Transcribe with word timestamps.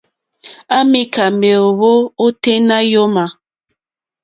À 0.77 0.79
mìká 0.91 1.23
méèwó 1.39 1.91
óténá 2.25 2.77
yǒmà. 2.91 3.25